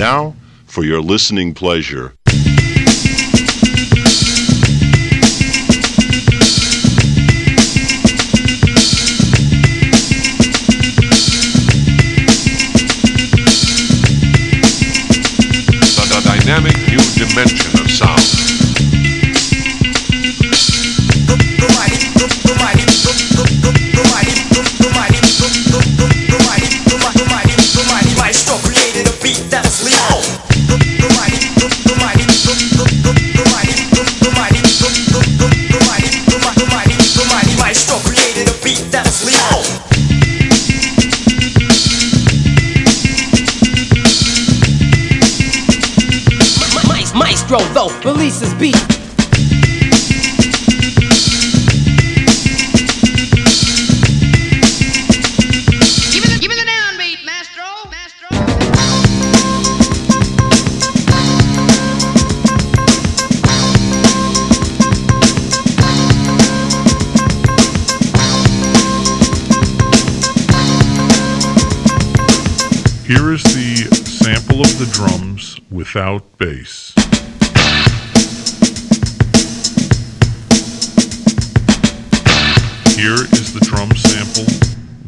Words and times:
Now, 0.00 0.34
for 0.64 0.82
your 0.82 1.02
listening 1.02 1.52
pleasure, 1.52 2.14
dynamic 16.24 16.76
new 16.88 16.96
dimension 17.18 17.78
of 17.78 17.90
sound. 17.90 18.59
Maestro 47.50 47.74
though 47.74 48.10
releases 48.12 48.54
beat. 48.54 48.76
Here 73.06 73.32
is 73.32 73.42
the, 73.42 73.88
sample 74.06 74.60
of 74.60 74.78
the 74.78 74.88
drums 74.92 75.58
without 75.68 76.38
Maestro. 76.38 76.89
Here 83.00 83.24
is 83.32 83.54
the 83.54 83.60
drum 83.60 83.88
sample 83.96 84.44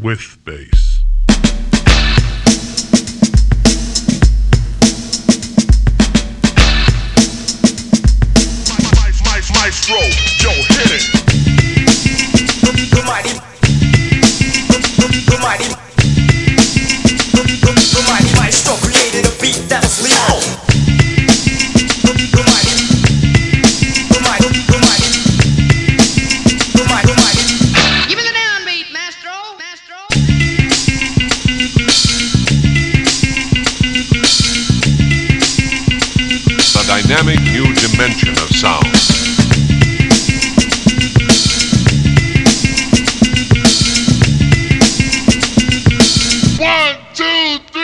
with 0.00 0.38
bass. 0.44 1.02
Maestro, 9.56 9.98
yo, 10.38 10.52
hit 10.70 10.90
it. 10.94 11.02
The 12.94 13.02
mighty, 13.04 13.34
the 15.26 15.38
mighty, 15.42 15.68
the 17.34 18.02
mighty 18.06 18.32
maestro 18.38 18.74
created 18.76 19.26
a 19.26 19.32
beat 19.42 19.68
that's 19.68 20.00
lethal. 20.00 20.29
dynamic 37.20 37.40
new 37.52 37.64
dimension 37.74 38.30
of 38.30 38.48
sound. 38.48 38.84
One, 46.58 46.96
two, 47.14 47.58
three. 47.72 47.79